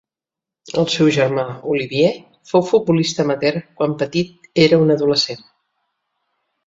[0.83, 1.43] El seu germà
[1.73, 2.09] Olivier
[2.53, 5.45] fou futbolista amateur quan Petit era un adolescent.